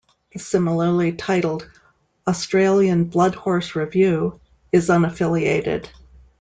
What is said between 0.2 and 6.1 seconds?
The similarly titled "Australian Bloodhorse Review" is unaffiliated.